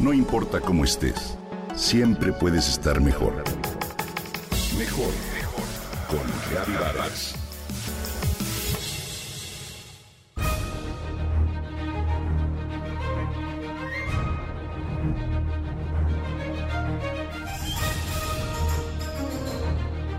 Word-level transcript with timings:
No 0.00 0.14
importa 0.14 0.62
cómo 0.62 0.84
estés, 0.84 1.36
siempre 1.76 2.32
puedes 2.32 2.70
estar 2.70 3.02
mejor. 3.02 3.44
Mejor, 4.78 5.12
mejor. 5.34 5.64
Con 6.08 6.20
Reavivadas. 6.50 7.34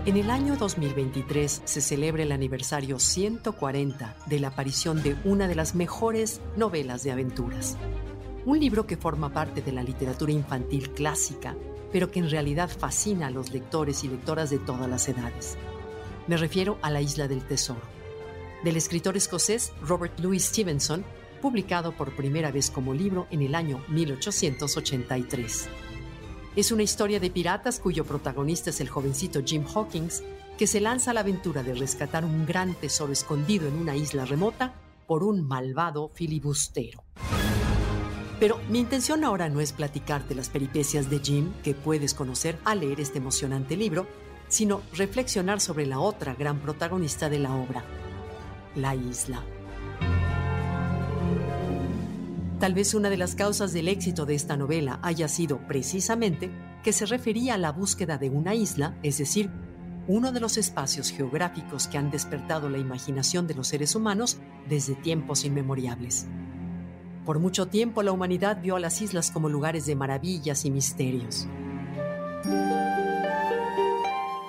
En 0.06 0.16
el 0.16 0.30
año 0.30 0.56
2023 0.56 1.62
se 1.64 1.80
celebra 1.80 2.22
el 2.22 2.30
aniversario 2.30 3.00
140 3.00 4.16
de 4.26 4.38
la 4.38 4.48
aparición 4.48 5.02
de 5.02 5.16
una 5.24 5.48
de 5.48 5.56
las 5.56 5.74
mejores 5.74 6.40
novelas 6.56 7.02
de 7.02 7.10
aventuras. 7.10 7.76
Un 8.44 8.58
libro 8.58 8.88
que 8.88 8.96
forma 8.96 9.32
parte 9.32 9.62
de 9.62 9.70
la 9.70 9.84
literatura 9.84 10.32
infantil 10.32 10.90
clásica, 10.90 11.54
pero 11.92 12.10
que 12.10 12.18
en 12.18 12.28
realidad 12.28 12.68
fascina 12.68 13.28
a 13.28 13.30
los 13.30 13.52
lectores 13.52 14.02
y 14.02 14.08
lectoras 14.08 14.50
de 14.50 14.58
todas 14.58 14.90
las 14.90 15.08
edades. 15.08 15.56
Me 16.26 16.36
refiero 16.36 16.76
a 16.82 16.90
La 16.90 17.00
Isla 17.00 17.28
del 17.28 17.46
Tesoro, 17.46 17.82
del 18.64 18.76
escritor 18.76 19.16
escocés 19.16 19.72
Robert 19.80 20.18
Louis 20.18 20.44
Stevenson, 20.44 21.04
publicado 21.40 21.92
por 21.92 22.16
primera 22.16 22.50
vez 22.50 22.68
como 22.68 22.94
libro 22.94 23.28
en 23.30 23.42
el 23.42 23.54
año 23.54 23.80
1883. 23.88 25.68
Es 26.56 26.72
una 26.72 26.82
historia 26.82 27.20
de 27.20 27.30
piratas 27.30 27.78
cuyo 27.78 28.04
protagonista 28.04 28.70
es 28.70 28.80
el 28.80 28.88
jovencito 28.88 29.40
Jim 29.44 29.64
Hawkins, 29.72 30.24
que 30.58 30.66
se 30.66 30.80
lanza 30.80 31.12
a 31.12 31.14
la 31.14 31.20
aventura 31.20 31.62
de 31.62 31.74
rescatar 31.74 32.24
un 32.24 32.44
gran 32.44 32.74
tesoro 32.74 33.12
escondido 33.12 33.68
en 33.68 33.74
una 33.74 33.94
isla 33.94 34.24
remota 34.24 34.74
por 35.06 35.22
un 35.22 35.46
malvado 35.46 36.08
filibustero. 36.08 37.04
Pero 38.42 38.58
mi 38.68 38.80
intención 38.80 39.22
ahora 39.22 39.48
no 39.48 39.60
es 39.60 39.72
platicarte 39.72 40.34
las 40.34 40.48
peripecias 40.48 41.08
de 41.08 41.20
Jim 41.20 41.52
que 41.62 41.74
puedes 41.74 42.12
conocer 42.12 42.58
al 42.64 42.80
leer 42.80 43.00
este 43.00 43.18
emocionante 43.18 43.76
libro, 43.76 44.08
sino 44.48 44.82
reflexionar 44.94 45.60
sobre 45.60 45.86
la 45.86 46.00
otra 46.00 46.34
gran 46.34 46.58
protagonista 46.58 47.30
de 47.30 47.38
la 47.38 47.54
obra, 47.54 47.84
la 48.74 48.96
isla. 48.96 49.44
Tal 52.58 52.74
vez 52.74 52.94
una 52.94 53.10
de 53.10 53.16
las 53.16 53.36
causas 53.36 53.72
del 53.72 53.86
éxito 53.86 54.26
de 54.26 54.34
esta 54.34 54.56
novela 54.56 54.98
haya 55.04 55.28
sido 55.28 55.58
precisamente 55.68 56.50
que 56.82 56.92
se 56.92 57.06
refería 57.06 57.54
a 57.54 57.58
la 57.58 57.70
búsqueda 57.70 58.18
de 58.18 58.28
una 58.30 58.56
isla, 58.56 58.98
es 59.04 59.18
decir, 59.18 59.50
uno 60.08 60.32
de 60.32 60.40
los 60.40 60.56
espacios 60.56 61.12
geográficos 61.12 61.86
que 61.86 61.96
han 61.96 62.10
despertado 62.10 62.68
la 62.68 62.78
imaginación 62.78 63.46
de 63.46 63.54
los 63.54 63.68
seres 63.68 63.94
humanos 63.94 64.38
desde 64.68 64.96
tiempos 64.96 65.44
inmemoriales. 65.44 66.26
Por 67.24 67.38
mucho 67.38 67.66
tiempo 67.66 68.02
la 68.02 68.10
humanidad 68.10 68.60
vio 68.60 68.76
a 68.76 68.80
las 68.80 69.00
islas 69.00 69.30
como 69.30 69.48
lugares 69.48 69.86
de 69.86 69.94
maravillas 69.94 70.64
y 70.64 70.70
misterios. 70.70 71.46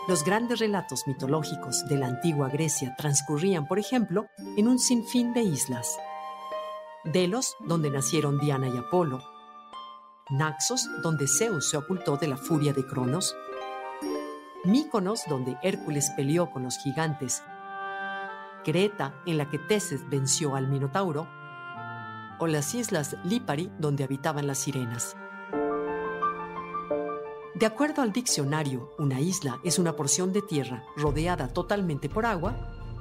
Los 0.07 0.25
grandes 0.25 0.59
relatos 0.59 1.03
mitológicos 1.07 1.85
de 1.87 1.97
la 1.97 2.07
antigua 2.07 2.49
Grecia 2.49 2.95
transcurrían, 2.97 3.67
por 3.67 3.79
ejemplo, 3.79 4.25
en 4.57 4.67
un 4.67 4.79
sinfín 4.79 5.33
de 5.33 5.41
islas, 5.41 5.97
Delos, 7.05 7.55
donde 7.67 7.89
nacieron 7.89 8.39
Diana 8.39 8.67
y 8.67 8.77
Apolo, 8.77 9.21
Naxos, 10.29 10.89
donde 11.03 11.27
Zeus 11.27 11.69
se 11.69 11.77
ocultó 11.77 12.17
de 12.17 12.27
la 12.27 12.37
furia 12.37 12.73
de 12.73 12.85
Cronos, 12.85 13.35
Míconos, 14.65 15.23
donde 15.29 15.57
Hércules 15.61 16.11
peleó 16.15 16.49
con 16.49 16.63
los 16.63 16.77
gigantes, 16.79 17.43
Creta, 18.63 19.13
en 19.25 19.37
la 19.37 19.49
que 19.49 19.59
Teses 19.59 20.09
venció 20.09 20.55
al 20.55 20.67
Minotauro, 20.69 21.27
o 22.39 22.47
las 22.47 22.73
islas 22.75 23.15
Lipari, 23.23 23.71
donde 23.79 24.03
habitaban 24.03 24.47
las 24.47 24.59
sirenas. 24.59 25.15
De 27.55 27.65
acuerdo 27.65 28.01
al 28.01 28.11
diccionario, 28.11 28.91
una 28.97 29.19
isla 29.19 29.59
es 29.63 29.79
una 29.79 29.95
porción 29.95 30.33
de 30.33 30.41
tierra 30.41 30.83
rodeada 30.97 31.47
totalmente 31.47 32.09
por 32.09 32.25
agua, 32.25 32.55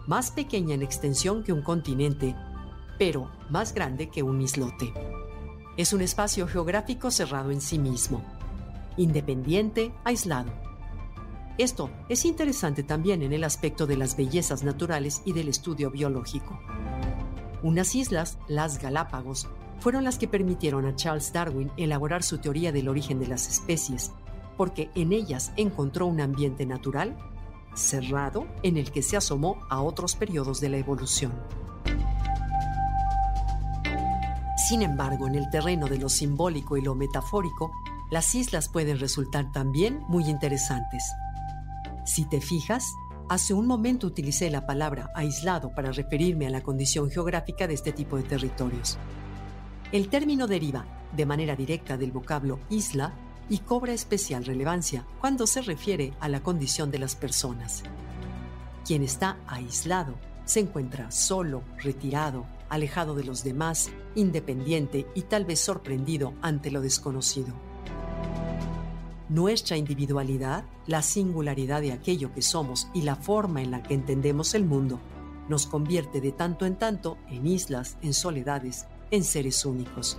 más 0.06 0.31
pequeña 0.31 0.75
en 0.75 0.82
extensión 0.82 1.43
que 1.43 1.53
un 1.53 1.62
continente 1.62 2.37
pero 2.98 3.31
más 3.50 3.75
grande 3.75 4.10
que 4.10 4.22
un 4.22 4.41
islote. 4.41 4.94
Es 5.76 5.93
un 5.93 6.03
espacio 6.03 6.47
geográfico 6.47 7.10
cerrado 7.10 7.50
en 7.50 7.60
sí 7.60 7.78
mismo, 7.78 8.22
independiente, 8.97 9.93
aislado. 10.04 10.53
Esto 11.59 11.91
es 12.09 12.25
interesante 12.25 12.84
también 12.84 13.22
en 13.22 13.32
el 13.32 13.43
aspecto 13.43 13.87
de 13.87 13.97
las 13.97 14.16
bellezas 14.16 14.62
naturales 14.62 15.22
y 15.25 15.32
del 15.32 15.49
estudio 15.49 15.91
biológico. 15.91 16.60
Unas 17.62 17.95
islas, 17.95 18.39
las 18.49 18.81
Galápagos, 18.81 19.49
fueron 19.78 20.05
las 20.05 20.19
que 20.19 20.28
permitieron 20.28 20.87
a 20.87 20.95
Charles 20.97 21.33
Darwin 21.33 21.71
elaborar 21.77 22.23
su 22.23 22.39
teoría 22.39 22.73
del 22.73 22.89
origen 22.89 23.19
de 23.19 23.27
las 23.27 23.49
especies, 23.49 24.12
porque 24.56 24.91
en 24.95 25.12
ellas 25.12 25.53
encontró 25.56 26.06
un 26.06 26.21
ambiente 26.21 26.67
natural, 26.67 27.17
cerrado, 27.75 28.47
en 28.62 28.77
el 28.77 28.91
que 28.91 29.03
se 29.03 29.17
asomó 29.17 29.59
a 29.71 29.81
otros 29.81 30.15
periodos 30.15 30.61
de 30.61 30.69
la 30.69 30.77
evolución. 30.77 31.33
Sin 34.69 34.83
embargo, 34.83 35.27
en 35.27 35.34
el 35.34 35.50
terreno 35.50 35.87
de 35.87 35.99
lo 35.99 36.09
simbólico 36.09 36.77
y 36.77 36.83
lo 36.83 36.94
metafórico, 36.94 37.73
las 38.11 38.34
islas 38.34 38.69
pueden 38.69 38.99
resultar 38.99 39.50
también 39.53 40.05
muy 40.09 40.29
interesantes. 40.29 41.05
Si 42.05 42.25
te 42.25 42.41
fijas, 42.41 42.84
hace 43.28 43.55
un 43.55 43.66
momento 43.66 44.06
utilicé 44.06 44.50
la 44.50 44.66
palabra 44.66 45.10
aislado 45.15 45.75
para 45.75 45.93
referirme 45.93 46.47
a 46.47 46.50
la 46.50 46.62
condición 46.62 47.10
geográfica 47.10 47.66
de 47.66 47.75
este 47.75 47.93
tipo 47.93 48.16
de 48.16 48.22
territorios. 48.22 48.99
El 49.93 50.09
término 50.09 50.47
deriva 50.47 50.87
de 51.15 51.27
manera 51.27 51.56
directa 51.56 51.97
del 51.97 52.12
vocablo 52.12 52.59
isla 52.71 53.12
y 53.49 53.59
cobra 53.59 53.93
especial 53.93 54.44
relevancia 54.44 55.06
cuando 55.21 55.47
se 55.47 55.62
refiere 55.62 56.15
a 56.21 56.28
la 56.28 56.43
condición 56.43 56.91
de 56.91 56.99
las 56.99 57.15
personas. 57.15 57.82
Quien 58.87 59.03
está 59.03 59.37
aislado 59.47 60.15
se 60.44 60.61
encuentra 60.61 61.11
solo, 61.11 61.62
retirado, 61.78 62.47
alejado 62.69 63.15
de 63.15 63.25
los 63.25 63.44
demás, 63.44 63.91
independiente 64.15 65.06
y 65.15 65.22
tal 65.22 65.44
vez 65.44 65.61
sorprendido 65.61 66.34
ante 66.43 66.71
lo 66.71 66.81
desconocido. 66.81 67.72
Nuestra 69.32 69.78
individualidad, 69.78 70.66
la 70.87 71.00
singularidad 71.00 71.81
de 71.81 71.93
aquello 71.93 72.34
que 72.34 72.43
somos 72.43 72.88
y 72.93 73.00
la 73.00 73.16
forma 73.16 73.62
en 73.62 73.70
la 73.70 73.82
que 73.82 73.94
entendemos 73.94 74.54
el 74.54 74.66
mundo, 74.66 75.00
nos 75.48 75.66
convierte 75.66 76.20
de 76.20 76.32
tanto 76.32 76.66
en 76.66 76.76
tanto 76.76 77.16
en 77.31 77.47
islas, 77.47 77.97
en 78.03 78.12
soledades, 78.12 78.87
en 79.10 79.25
seres 79.25 79.65
únicos. 79.65 80.19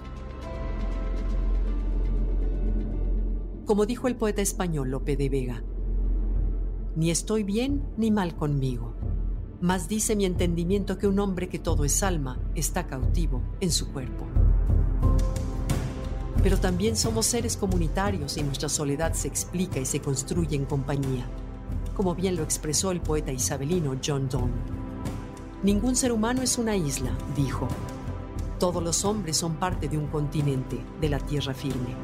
Como 3.66 3.85
dijo 3.85 4.07
el 4.07 4.16
poeta 4.16 4.41
español 4.41 4.90
Lope 4.90 5.16
de 5.16 5.30
Vega, 5.30 5.63
ni 6.95 7.12
estoy 7.12 7.44
bien 7.44 7.84
ni 7.97 8.09
mal 8.09 8.35
conmigo, 8.35 8.95
mas 9.62 9.88
dice 9.88 10.16
mi 10.16 10.25
entendimiento 10.25 10.97
que 10.97 11.06
un 11.06 11.19
hombre 11.19 11.50
que 11.50 11.59
todo 11.59 11.85
es 11.85 12.01
alma 12.01 12.40
está 12.56 12.88
cautivo 12.88 13.44
en 13.59 13.69
su 13.69 13.94
cuerpo. 13.94 14.32
Pero 16.44 16.59
también 16.59 16.98
somos 16.98 17.26
seres 17.26 17.56
comunitarios 17.56 18.36
y 18.36 18.44
nuestra 18.44 18.68
soledad 18.68 19.14
se 19.14 19.30
explica 19.30 19.80
y 19.80 19.86
se 19.86 20.02
construye 20.02 20.58
en 20.58 20.66
compañía, 20.66 21.26
como 21.96 22.14
bien 22.14 22.36
lo 22.36 22.44
expresó 22.44 22.92
el 22.92 23.00
poeta 23.00 23.31
isabelino 23.31 23.96
John 24.06 24.28
Donne. 24.28 24.54
Ningún 25.64 25.96
ser 25.96 26.12
humano 26.12 26.42
es 26.42 26.58
una 26.58 26.76
isla, 26.76 27.12
dijo. 27.34 27.70
Todos 28.59 28.84
los 28.84 29.06
hombres 29.06 29.38
son 29.38 29.56
parte 29.56 29.88
de 29.88 29.98
un 29.98 30.08
continente, 30.08 30.78
de 31.00 31.09
la 31.09 31.20
tierra 31.20 31.54
firme. 31.54 31.96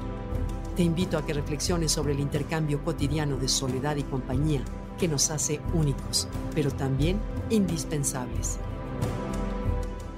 Te 0.78 0.84
invito 0.84 1.18
a 1.18 1.26
que 1.26 1.34
reflexiones 1.34 1.92
sobre 1.92 2.14
el 2.14 2.22
intercambio 2.22 2.82
cotidiano 2.86 3.36
de 3.36 3.50
soledad 3.50 3.98
y 3.98 4.04
compañía 4.04 4.64
que 4.98 5.10
nos 5.10 5.30
hace 5.32 5.60
únicos, 5.74 6.30
pero 6.56 6.72
también 6.72 7.20
indispensables. 7.50 8.60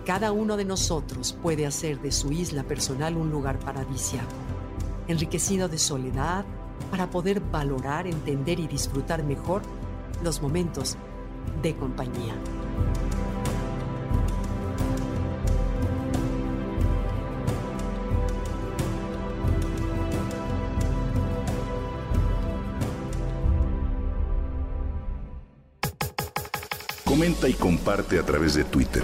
Cada 0.06 0.32
uno 0.32 0.58
de 0.58 0.66
nosotros 0.66 1.38
puede 1.42 1.68
hacer 1.68 2.02
de 2.02 2.12
su 2.12 2.32
isla 2.32 2.64
personal 2.64 3.16
un 3.16 3.30
lugar 3.30 3.60
paradisiaco, 3.60 4.26
enriquecido 5.08 5.70
de 5.70 5.78
soledad, 5.78 6.44
para 6.90 7.10
poder 7.10 7.40
valorar, 7.40 8.08
entender 8.08 8.60
y 8.60 8.68
disfrutar 8.68 9.24
mejor 9.24 9.62
los 10.24 10.42
momentos 10.42 10.98
de 11.62 11.76
compañía. 11.76 12.34
Comenta 27.06 27.48
y 27.48 27.54
comparte 27.54 28.18
a 28.18 28.24
través 28.24 28.56
de 28.56 28.64
Twitter. 28.64 29.04